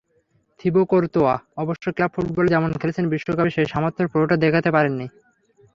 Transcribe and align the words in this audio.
Thibaut 0.59 0.81
Courtois 0.85 1.33
অবশ্য 1.57 1.85
club 1.91 2.11
ফুটবলে 2.15 2.49
যেমন 2.49 2.69
খেলেছেন, 2.71 3.05
বিশ্বকাপে 3.09 3.51
সেই 3.51 3.67
সামর্থ্যের 3.73 4.11
পুরোটা 4.11 4.35
দেখাতে 4.35 4.69
পারেননি। 4.71 5.07